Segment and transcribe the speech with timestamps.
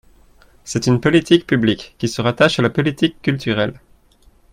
[0.63, 3.79] C’est une politique publique, qui se rattache à la politique culturelle.